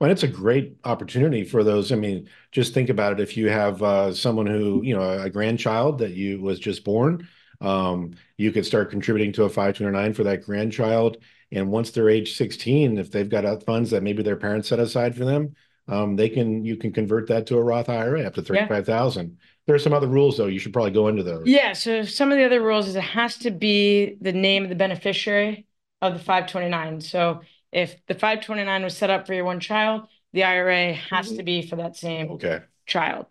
well, 0.00 0.10
it's 0.10 0.22
a 0.22 0.28
great 0.28 0.76
opportunity 0.84 1.42
for 1.42 1.64
those. 1.64 1.90
I 1.90 1.96
mean, 1.96 2.28
just 2.52 2.72
think 2.72 2.88
about 2.88 3.14
it. 3.14 3.20
If 3.20 3.36
you 3.36 3.48
have 3.48 3.82
uh, 3.82 4.14
someone 4.14 4.46
who, 4.46 4.80
you 4.84 4.96
know, 4.96 5.02
a 5.02 5.28
grandchild 5.28 5.98
that 5.98 6.12
you 6.12 6.40
was 6.40 6.60
just 6.60 6.84
born, 6.84 7.26
um, 7.60 8.14
you 8.36 8.52
could 8.52 8.64
start 8.64 8.90
contributing 8.90 9.32
to 9.32 9.44
a 9.44 9.48
529 9.48 10.14
for 10.14 10.22
that 10.22 10.44
grandchild 10.44 11.18
and 11.50 11.70
once 11.70 11.90
they're 11.90 12.10
age 12.10 12.36
16, 12.36 12.98
if 12.98 13.10
they've 13.10 13.28
got 13.28 13.62
funds 13.64 13.90
that 13.90 14.02
maybe 14.02 14.22
their 14.22 14.36
parents 14.36 14.68
set 14.68 14.78
aside 14.78 15.16
for 15.16 15.24
them, 15.24 15.54
um, 15.88 16.16
they 16.16 16.28
can 16.28 16.64
you 16.64 16.76
can 16.76 16.92
convert 16.92 17.28
that 17.28 17.46
to 17.46 17.56
a 17.56 17.62
Roth 17.62 17.88
IRA 17.88 18.22
up 18.24 18.34
to 18.34 18.42
35,000. 18.42 19.26
Yeah. 19.26 19.34
There 19.66 19.74
are 19.74 19.78
some 19.78 19.94
other 19.94 20.06
rules 20.06 20.36
though. 20.36 20.46
You 20.46 20.58
should 20.58 20.72
probably 20.72 20.90
go 20.90 21.08
into 21.08 21.22
those. 21.22 21.46
Yeah. 21.46 21.72
So 21.72 22.02
some 22.02 22.30
of 22.30 22.36
the 22.36 22.44
other 22.44 22.60
rules 22.60 22.88
is 22.88 22.96
it 22.96 23.02
has 23.02 23.38
to 23.38 23.50
be 23.50 24.16
the 24.20 24.32
name 24.32 24.64
of 24.64 24.68
the 24.68 24.74
beneficiary 24.74 25.66
of 26.02 26.12
the 26.12 26.18
529. 26.18 27.00
So 27.00 27.40
if 27.72 27.96
the 28.06 28.14
529 28.14 28.82
was 28.82 28.96
set 28.96 29.10
up 29.10 29.26
for 29.26 29.34
your 29.34 29.44
one 29.44 29.60
child, 29.60 30.02
the 30.32 30.44
IRA 30.44 30.92
has 30.92 31.32
to 31.32 31.42
be 31.42 31.62
for 31.66 31.76
that 31.76 31.96
same 31.96 32.32
okay. 32.32 32.60
child. 32.86 33.26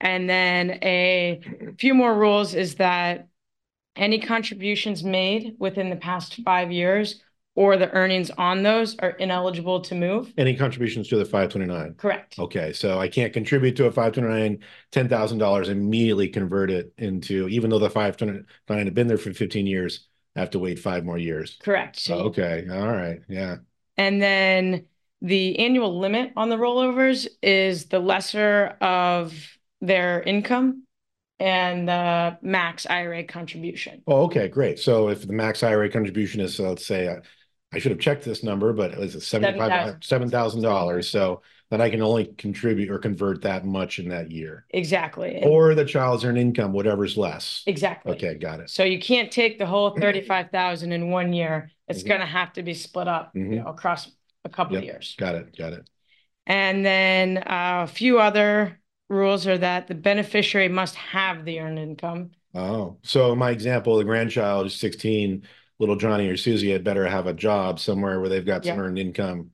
And 0.00 0.28
then 0.28 0.78
a 0.82 1.40
few 1.78 1.94
more 1.94 2.14
rules 2.14 2.54
is 2.54 2.74
that 2.74 3.28
any 3.96 4.18
contributions 4.18 5.04
made 5.04 5.56
within 5.58 5.90
the 5.90 5.96
past 5.96 6.40
five 6.44 6.72
years 6.72 7.20
or 7.54 7.76
the 7.76 7.90
earnings 7.90 8.30
on 8.30 8.62
those 8.62 8.98
are 8.98 9.10
ineligible 9.10 9.80
to 9.82 9.94
move. 9.94 10.32
Any 10.38 10.56
contributions 10.56 11.08
to 11.08 11.16
the 11.16 11.24
529? 11.24 11.94
Correct. 11.94 12.38
Okay, 12.38 12.72
so 12.72 12.98
I 12.98 13.08
can't 13.08 13.32
contribute 13.32 13.76
to 13.76 13.86
a 13.86 13.92
529, 13.92 14.58
$10,000, 14.92 15.68
immediately 15.68 16.28
convert 16.28 16.70
it 16.70 16.92
into, 16.96 17.48
even 17.48 17.70
though 17.70 17.78
the 17.78 17.90
529 17.90 18.84
had 18.84 18.94
been 18.94 19.06
there 19.06 19.18
for 19.18 19.32
15 19.32 19.66
years, 19.66 20.06
I 20.34 20.40
have 20.40 20.50
to 20.50 20.58
wait 20.58 20.78
five 20.78 21.04
more 21.04 21.18
years. 21.18 21.58
Correct. 21.62 21.98
So, 21.98 22.14
okay, 22.16 22.66
all 22.70 22.88
right, 22.88 23.20
yeah. 23.28 23.56
And 23.98 24.22
then 24.22 24.86
the 25.20 25.58
annual 25.58 25.98
limit 25.98 26.32
on 26.36 26.48
the 26.48 26.56
rollovers 26.56 27.28
is 27.42 27.86
the 27.86 27.98
lesser 27.98 28.76
of 28.80 29.34
their 29.82 30.22
income 30.22 30.84
and 31.38 31.88
the 31.88 32.38
max 32.40 32.86
IRA 32.86 33.24
contribution. 33.24 34.02
Oh, 34.06 34.22
okay, 34.22 34.48
great. 34.48 34.78
So 34.78 35.08
if 35.08 35.26
the 35.26 35.32
max 35.32 35.62
IRA 35.62 35.90
contribution 35.90 36.40
is, 36.40 36.58
let's 36.58 36.86
say, 36.86 37.08
uh, 37.08 37.16
I 37.72 37.78
should 37.78 37.90
have 37.90 38.00
checked 38.00 38.24
this 38.24 38.42
number, 38.42 38.72
but 38.72 38.92
it 38.92 38.98
was 38.98 39.26
seventy-five, 39.26 39.98
seven 40.02 40.28
thousand 40.28 40.62
dollars. 40.62 41.08
So 41.08 41.42
then 41.70 41.80
I 41.80 41.88
can 41.88 42.02
only 42.02 42.26
contribute 42.26 42.90
or 42.90 42.98
convert 42.98 43.40
that 43.42 43.64
much 43.64 43.98
in 43.98 44.08
that 44.10 44.30
year. 44.30 44.66
Exactly. 44.70 45.42
Or 45.42 45.74
the 45.74 45.86
child's 45.86 46.22
earned 46.22 46.36
income, 46.36 46.74
whatever's 46.74 47.16
less. 47.16 47.62
Exactly. 47.66 48.12
Okay, 48.12 48.34
got 48.34 48.60
it. 48.60 48.68
So 48.68 48.84
you 48.84 48.98
can't 48.98 49.30
take 49.32 49.58
the 49.58 49.64
whole 49.64 49.90
thirty-five 50.00 50.50
thousand 50.50 50.92
in 50.92 51.10
one 51.10 51.32
year. 51.32 51.70
It's 51.88 52.00
mm-hmm. 52.00 52.08
gonna 52.08 52.26
have 52.26 52.52
to 52.54 52.62
be 52.62 52.74
split 52.74 53.08
up, 53.08 53.34
mm-hmm. 53.34 53.54
you 53.54 53.60
know, 53.60 53.66
across 53.66 54.10
a 54.44 54.50
couple 54.50 54.74
yep. 54.74 54.82
of 54.82 54.84
years. 54.86 55.14
Got 55.18 55.36
it, 55.36 55.56
got 55.56 55.72
it. 55.72 55.88
And 56.46 56.84
then 56.84 57.38
uh, 57.38 57.84
a 57.84 57.86
few 57.86 58.18
other 58.18 58.80
rules 59.08 59.46
are 59.46 59.58
that 59.58 59.86
the 59.86 59.94
beneficiary 59.94 60.68
must 60.68 60.94
have 60.96 61.44
the 61.44 61.60
earned 61.60 61.78
income. 61.78 62.32
Oh, 62.54 62.98
so 63.02 63.34
my 63.34 63.50
example, 63.50 63.96
the 63.96 64.04
grandchild 64.04 64.66
is 64.66 64.74
sixteen 64.74 65.44
little 65.78 65.96
Johnny 65.96 66.28
or 66.28 66.36
Susie 66.36 66.70
had 66.70 66.84
better 66.84 67.06
have 67.06 67.26
a 67.26 67.32
job 67.32 67.80
somewhere 67.80 68.20
where 68.20 68.28
they've 68.28 68.46
got 68.46 68.64
some 68.64 68.78
earned 68.78 68.98
income. 68.98 69.50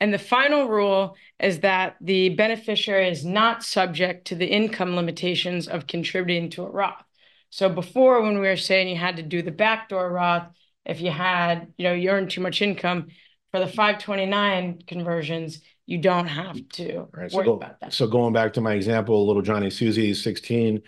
And 0.00 0.14
the 0.14 0.18
final 0.18 0.68
rule 0.68 1.16
is 1.40 1.60
that 1.60 1.96
the 2.00 2.28
beneficiary 2.30 3.08
is 3.08 3.24
not 3.24 3.64
subject 3.64 4.28
to 4.28 4.36
the 4.36 4.46
income 4.46 4.94
limitations 4.94 5.66
of 5.66 5.86
contributing 5.86 6.50
to 6.50 6.64
a 6.64 6.70
Roth. 6.70 7.02
So 7.50 7.68
before, 7.68 8.22
when 8.22 8.34
we 8.34 8.46
were 8.46 8.56
saying 8.56 8.88
you 8.88 8.96
had 8.96 9.16
to 9.16 9.22
do 9.22 9.42
the 9.42 9.50
backdoor 9.50 10.12
Roth, 10.12 10.48
if 10.84 11.00
you 11.00 11.10
had, 11.10 11.72
you 11.76 11.84
know, 11.84 11.94
you 11.94 12.10
earned 12.10 12.30
too 12.30 12.40
much 12.40 12.62
income, 12.62 13.08
for 13.50 13.60
the 13.60 13.66
529 13.66 14.82
conversions, 14.86 15.60
you 15.86 15.98
don't 15.98 16.26
have 16.26 16.56
to 16.74 17.06
right, 17.12 17.12
worry 17.12 17.30
so 17.30 17.42
go, 17.42 17.54
about 17.54 17.80
that. 17.80 17.92
So 17.94 18.06
going 18.06 18.34
back 18.34 18.52
to 18.54 18.60
my 18.60 18.74
example, 18.74 19.26
little 19.26 19.42
Johnny 19.42 19.70
Susie, 19.70 20.10
is 20.10 20.22
16, 20.22 20.82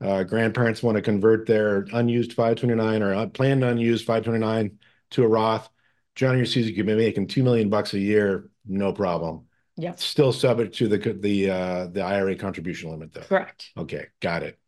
uh, 0.00 0.22
grandparents 0.24 0.82
want 0.82 0.96
to 0.96 1.02
convert 1.02 1.46
their 1.46 1.86
unused 1.92 2.32
529 2.32 3.02
or 3.02 3.26
planned 3.28 3.64
unused 3.64 4.04
529 4.04 4.78
to 5.10 5.24
a 5.24 5.28
Roth. 5.28 5.68
Johnny 6.14 6.40
or 6.40 6.46
Susie 6.46 6.74
could 6.74 6.86
be 6.86 6.94
making 6.94 7.26
two 7.26 7.42
million 7.42 7.70
bucks 7.70 7.94
a 7.94 7.98
year, 7.98 8.50
no 8.66 8.92
problem. 8.92 9.46
Yeah. 9.76 9.94
Still 9.96 10.32
subject 10.32 10.76
to 10.76 10.88
the 10.88 10.98
the 10.98 11.50
uh, 11.50 11.86
the 11.86 12.02
IRA 12.02 12.36
contribution 12.36 12.90
limit, 12.90 13.12
though. 13.12 13.22
Correct. 13.22 13.70
Okay, 13.76 14.06
got 14.20 14.42
it. 14.42 14.58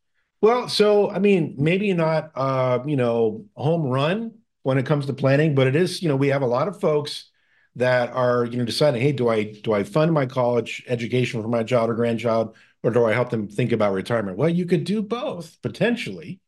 Well, 0.40 0.68
so 0.68 1.10
I 1.10 1.18
mean, 1.18 1.54
maybe 1.58 1.92
not 1.92 2.32
uh, 2.34 2.80
you 2.86 2.96
know 2.96 3.44
home 3.54 3.82
run 3.84 4.32
when 4.62 4.78
it 4.78 4.86
comes 4.86 5.06
to 5.06 5.12
planning, 5.12 5.54
but 5.54 5.68
it 5.68 5.76
is 5.76 6.02
you 6.02 6.08
know 6.08 6.16
we 6.16 6.28
have 6.28 6.42
a 6.42 6.46
lot 6.46 6.66
of 6.66 6.80
folks 6.80 7.30
that 7.76 8.10
are 8.10 8.44
you 8.44 8.58
know 8.58 8.64
deciding, 8.64 9.00
hey, 9.00 9.12
do 9.12 9.28
I 9.28 9.44
do 9.44 9.72
I 9.72 9.84
fund 9.84 10.12
my 10.12 10.26
college 10.26 10.84
education 10.88 11.40
for 11.40 11.48
my 11.48 11.62
child 11.62 11.90
or 11.90 11.94
grandchild, 11.94 12.56
or 12.86 12.90
do 12.90 13.04
I 13.04 13.12
help 13.12 13.30
them 13.30 13.48
think 13.48 13.72
about 13.72 13.94
retirement? 13.94 14.38
Well, 14.38 14.48
you 14.48 14.64
could 14.64 14.84
do 14.84 15.02
both 15.02 15.60
potentially, 15.60 16.38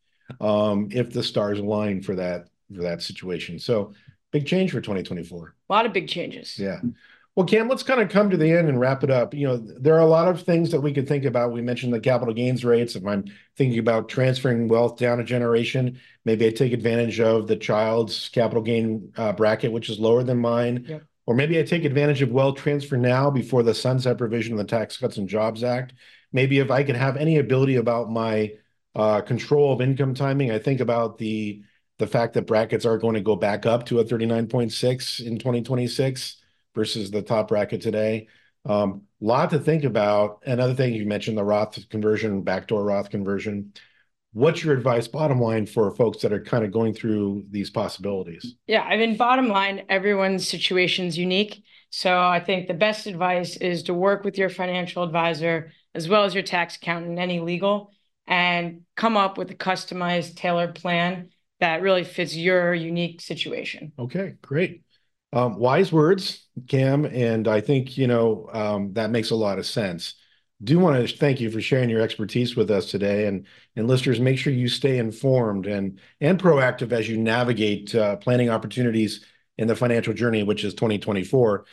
um, 0.41 0.89
if 0.93 1.13
the 1.13 1.25
stars 1.25 1.59
align 1.59 2.01
for 2.01 2.15
that 2.15 2.47
for 2.73 2.83
that 2.83 3.03
situation. 3.03 3.59
So 3.59 3.93
big 4.31 4.47
change 4.47 4.71
for 4.71 4.81
2024. 4.81 5.55
A 5.69 5.73
lot 5.73 5.85
of 5.85 5.93
big 5.93 6.07
changes. 6.07 6.57
Yeah. 6.57 6.81
Well, 7.35 7.47
Cam, 7.47 7.69
let's 7.69 7.83
kind 7.83 8.01
of 8.01 8.09
come 8.09 8.31
to 8.31 8.37
the 8.37 8.53
end 8.53 8.69
and 8.69 8.79
wrap 8.79 9.03
it 9.03 9.11
up. 9.11 9.35
You 9.35 9.49
know, 9.49 9.57
there 9.57 9.95
are 9.95 10.01
a 10.01 10.07
lot 10.07 10.29
of 10.29 10.43
things 10.43 10.71
that 10.71 10.81
we 10.81 10.93
could 10.93 11.09
think 11.09 11.25
about. 11.25 11.53
We 11.53 11.61
mentioned 11.61 11.93
the 11.93 12.01
capital 12.01 12.35
gains 12.35 12.65
rates. 12.65 12.95
If 12.95 13.05
I'm 13.05 13.25
thinking 13.57 13.81
about 13.81 14.09
transferring 14.09 14.69
wealth 14.69 14.97
down 14.97 15.19
a 15.19 15.25
generation, 15.25 15.99
maybe 16.25 16.47
I 16.47 16.51
take 16.51 16.73
advantage 16.73 17.19
of 17.19 17.49
the 17.49 17.57
child's 17.57 18.29
capital 18.29 18.63
gain 18.63 19.13
uh, 19.17 19.33
bracket, 19.33 19.73
which 19.73 19.91
is 19.91 19.99
lower 19.99 20.23
than 20.23 20.39
mine. 20.39 20.85
Yep. 20.89 21.03
Or 21.27 21.35
maybe 21.35 21.59
I 21.59 21.63
take 21.63 21.85
advantage 21.85 22.23
of 22.23 22.31
wealth 22.31 22.59
transfer 22.59 22.97
now 22.97 23.29
before 23.29 23.63
the 23.63 23.75
sunset 23.75 24.19
provision 24.19 24.53
of 24.53 24.59
the 24.59 24.65
Tax 24.65 24.97
Cuts 24.97 25.17
and 25.17 25.29
Jobs 25.29 25.63
Act 25.65 25.95
maybe 26.33 26.59
if 26.59 26.71
I 26.71 26.83
can 26.83 26.97
have 26.97 27.17
any 27.17 27.39
ability 27.39 27.77
about 27.77 28.11
my 28.11 28.53
uh, 28.95 29.21
control 29.21 29.73
of 29.73 29.81
income 29.81 30.15
timing, 30.15 30.51
I 30.51 30.59
think 30.59 30.81
about 30.81 31.19
the 31.19 31.63
the 31.99 32.07
fact 32.07 32.35
that 32.35 32.47
brackets 32.47 32.87
are 32.87 32.97
going 32.97 33.15
to 33.15 33.21
go 33.21 33.35
back 33.35 33.67
up 33.67 33.85
to 33.87 33.99
a 33.99 34.05
39.6 34.05 35.27
in 35.27 35.37
2026 35.37 36.37
versus 36.73 37.11
the 37.11 37.23
top 37.23 37.49
bracket 37.49 37.81
today. 37.83 38.29
Um, 38.65 39.03
lot 39.21 39.51
to 39.51 39.59
think 39.59 39.83
about. 39.83 40.43
Another 40.47 40.75
thing 40.75 40.95
you 40.95 41.07
mentioned, 41.07 41.37
the 41.37 41.43
Roth 41.43 41.89
conversion, 41.89 42.43
backdoor 42.43 42.85
Roth 42.85 43.11
conversion. 43.11 43.73
What's 44.33 44.63
your 44.63 44.75
advice, 44.77 45.09
bottom 45.09 45.41
line, 45.41 45.67
for 45.67 45.91
folks 45.97 46.23
that 46.23 46.33
are 46.33 46.41
kind 46.41 46.65
of 46.65 46.71
going 46.71 46.95
through 46.95 47.47
these 47.51 47.71
possibilities? 47.71 48.55
Yeah, 48.67 48.83
I 48.83 48.97
mean, 48.97 49.17
bottom 49.17 49.49
line, 49.49 49.85
everyone's 49.89 50.47
situation 50.47 51.07
is 51.07 51.19
unique. 51.19 51.65
So 51.91 52.21
I 52.21 52.39
think 52.39 52.69
the 52.69 52.75
best 52.75 53.07
advice 53.07 53.57
is 53.57 53.83
to 53.85 53.95
work 53.95 54.23
with 54.25 54.37
your 54.37 54.51
financial 54.51 55.03
advisor 55.03 55.73
as 55.95 56.09
well 56.09 56.25
as 56.25 56.35
your 56.35 56.43
tax 56.43 56.77
accountant 56.77 57.11
and 57.11 57.19
any 57.19 57.41
legal 57.41 57.93
and 58.27 58.83
come 58.95 59.17
up 59.17 59.39
with 59.39 59.51
a 59.51 59.55
customized, 59.55 60.37
tailored 60.37 60.75
plan 60.75 61.31
that 61.61 61.83
really 61.83 62.05
fits 62.05 62.37
your 62.37 62.75
unique 62.75 63.21
situation. 63.21 63.93
Okay, 63.99 64.37
great. 64.43 64.83
Um, 65.33 65.59
wise 65.59 65.93
words, 65.93 66.47
Cam, 66.69 67.05
and 67.05 67.49
I 67.49 67.61
think 67.61 67.99
you 67.99 68.07
know 68.07 68.49
um, 68.53 68.93
that 68.95 69.11
makes 69.11 69.31
a 69.31 69.37
lot 69.37 69.59
of 69.59 69.67
sense. 69.67 70.15
Do 70.63 70.79
want 70.79 71.07
to 71.07 71.17
thank 71.17 71.41
you 71.41 71.51
for 71.51 71.61
sharing 71.61 71.91
your 71.91 72.01
expertise 72.01 72.57
with 72.57 72.71
us 72.71 72.91
today, 72.91 73.27
and 73.27 73.47
and 73.77 73.87
listeners, 73.87 74.21
make 74.21 74.39
sure 74.39 74.53
you 74.53 74.69
stay 74.69 74.99
informed 74.99 75.67
and 75.67 76.01
and 76.21 76.41
proactive 76.41 76.93
as 76.93 77.09
you 77.09 77.19
navigate 77.19 77.95
uh, 77.95 78.17
planning 78.17 78.49
opportunities 78.49 79.25
in 79.59 79.69
the 79.69 79.77
financial 79.77 80.15
journey, 80.15 80.45
which 80.45 80.65
is 80.65 80.75
2024. 80.75 81.67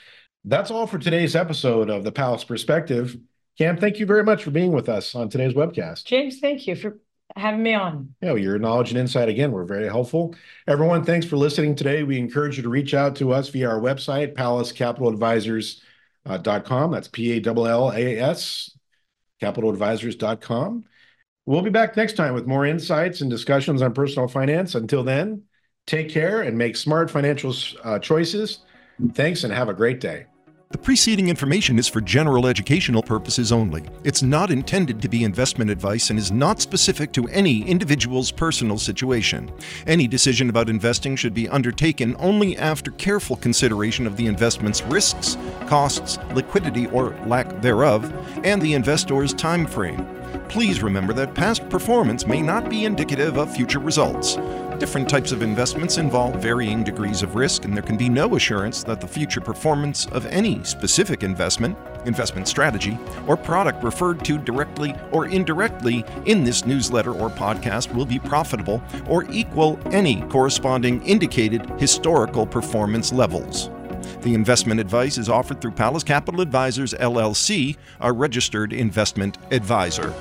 That's 0.44 0.72
all 0.72 0.86
for 0.86 0.98
today's 0.98 1.36
episode 1.36 1.90
of 1.90 2.04
the 2.04 2.12
Pallas 2.12 2.44
Perspective. 2.44 3.18
Cam, 3.58 3.78
thank 3.78 4.00
you 4.00 4.06
very 4.06 4.24
much 4.24 4.44
for 4.44 4.52
being 4.52 4.74
with 4.74 4.90
us 4.90 5.16
on 5.16 5.30
today's 5.30 5.54
webcast. 5.54 6.04
James, 6.04 6.40
thank 6.40 6.68
you 6.68 6.76
for 6.76 7.00
having 7.36 7.64
me 7.64 7.74
on. 7.74 8.14
Yeah, 8.22 8.36
your 8.36 8.60
knowledge 8.60 8.92
and 8.92 9.00
insight 9.00 9.30
again 9.30 9.52
were 9.52 9.66
very 9.66 9.88
helpful. 9.88 10.36
Everyone, 10.68 11.04
thanks 11.06 11.26
for 11.26 11.38
listening 11.38 11.76
today. 11.76 12.04
We 12.04 12.18
encourage 12.18 12.58
you 12.58 12.64
to 12.64 12.70
reach 12.70 12.94
out 12.94 13.16
to 13.18 13.32
us 13.32 13.48
via 13.50 13.70
our 13.70 13.80
website, 13.80 14.34
pallascapitaladvisors.com. 14.36 16.92
That's 16.92 17.08
P 17.08 17.38
A 17.38 17.42
L 17.46 17.68
L 17.68 17.92
A 17.92 18.20
S, 18.20 18.78
capitaladvisors.com. 19.42 20.86
We'll 21.46 21.62
be 21.62 21.70
back 21.70 21.96
next 21.96 22.18
time 22.18 22.34
with 22.34 22.48
more 22.48 22.66
insights 22.66 23.22
and 23.22 23.30
discussions 23.30 23.82
on 23.82 23.94
personal 23.94 24.28
finance. 24.28 24.76
Until 24.76 25.04
then, 25.04 25.44
take 25.86 26.10
care 26.10 26.42
and 26.42 26.58
make 26.58 26.76
smart 26.76 27.10
financial 27.12 27.54
uh, 27.84 28.00
choices. 28.00 28.60
Thanks 29.14 29.44
and 29.44 29.54
have 29.54 29.70
a 29.70 29.74
great 29.74 30.02
day. 30.02 30.26
The 30.76 30.82
preceding 30.82 31.30
information 31.30 31.80
is 31.80 31.88
for 31.88 32.02
general 32.02 32.48
educational 32.48 33.02
purposes 33.02 33.54
only. 33.54 33.86
It's 34.04 34.22
not 34.22 34.52
intended 34.52 35.02
to 35.02 35.08
be 35.08 35.24
investment 35.24 35.72
advice 35.72 36.10
and 36.10 36.20
is 36.20 36.34
not 36.34 36.60
specific 36.60 37.14
to 37.14 37.30
any 37.30 37.62
individual's 37.66 38.30
personal 38.30 38.78
situation. 38.78 39.50
Any 39.88 40.06
decision 40.06 40.50
about 40.50 40.68
investing 40.68 41.16
should 41.16 41.34
be 41.34 41.48
undertaken 41.48 42.18
only 42.20 42.58
after 42.58 42.92
careful 42.92 43.38
consideration 43.38 44.06
of 44.06 44.18
the 44.18 44.28
investment's 44.28 44.84
risks, 44.84 45.38
costs, 45.66 46.20
liquidity 46.34 46.88
or 46.88 47.18
lack 47.26 47.62
thereof, 47.62 48.12
and 48.44 48.62
the 48.62 48.74
investor's 48.74 49.34
time 49.34 49.66
frame. 49.66 50.15
Please 50.50 50.82
remember 50.82 51.14
that 51.14 51.34
past 51.34 51.68
performance 51.70 52.26
may 52.26 52.42
not 52.42 52.70
be 52.70 52.86
indicative 52.86 53.38
of 53.38 53.54
future 53.54 53.80
results. 53.80 54.38
Different 54.80 55.08
types 55.08 55.32
of 55.32 55.42
investments 55.42 55.98
involve 55.98 56.36
varying 56.42 56.84
degrees 56.84 57.24
of 57.24 57.36
risk, 57.36 57.64
and 57.64 57.74
there 57.74 57.82
can 57.82 57.96
be 57.96 58.10
no 58.10 58.36
assurance 58.36 58.84
that 58.84 59.00
the 59.00 59.08
future 59.08 59.40
performance 59.40 60.06
of 60.08 60.26
any 60.26 60.64
specific 60.64 61.24
investment, 61.24 61.78
investment 62.06 62.48
strategy, 62.48 62.98
or 63.26 63.38
product 63.38 63.84
referred 63.84 64.24
to 64.26 64.38
directly 64.38 64.94
or 65.12 65.28
indirectly 65.28 66.04
in 66.26 66.44
this 66.44 66.66
newsletter 66.66 67.14
or 67.14 67.30
podcast 67.30 67.94
will 67.94 68.06
be 68.06 68.20
profitable 68.20 68.84
or 69.08 69.24
equal 69.32 69.80
any 69.92 70.22
corresponding 70.24 71.02
indicated 71.04 71.70
historical 71.80 72.46
performance 72.46 73.14
levels. 73.14 73.70
The 74.26 74.34
investment 74.34 74.80
advice 74.80 75.20
is 75.20 75.30
offered 75.30 75.62
through 75.62 75.74
Pallas 75.74 76.04
Capital 76.04 76.42
Advisors 76.42 76.96
LLC, 76.96 77.78
a 78.02 78.12
registered 78.12 78.74
investment 78.74 79.38
advisor. 79.52 80.16